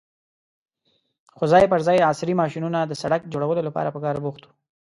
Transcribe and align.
خو 1.35 1.43
ځای 1.51 1.65
پر 1.71 1.79
ځای 1.87 2.05
عصرې 2.09 2.33
ماشينونه 2.41 2.79
د 2.85 2.93
سړک 3.01 3.21
جوړولو 3.33 3.61
لپاره 3.67 3.89
په 3.91 3.99
کار 4.05 4.15
بوخت 4.23 4.41
وو. 4.43 4.51